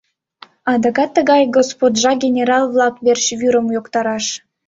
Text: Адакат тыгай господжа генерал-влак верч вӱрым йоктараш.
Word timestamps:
Адакат 0.71 1.09
тыгай 1.15 1.43
господжа 1.55 2.11
генерал-влак 2.23 2.95
верч 3.05 3.25
вӱрым 3.39 3.67
йоктараш. 3.75 4.25